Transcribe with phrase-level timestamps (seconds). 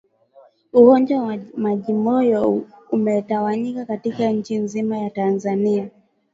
[0.73, 5.89] Ugonjwa wa majimoyo umetawanyika katika nchi nzima ya Tanzania